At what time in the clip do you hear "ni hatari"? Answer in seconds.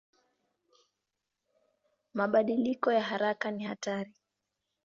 3.51-4.13